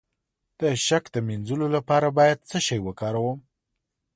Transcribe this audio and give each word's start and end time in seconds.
د 0.59 0.61
شک 0.85 1.03
د 1.15 1.17
مینځلو 1.27 1.67
لپاره 1.75 2.07
باید 2.17 2.45
څه 2.49 2.57
شی 2.67 2.79
وکاروم؟ 2.87 3.39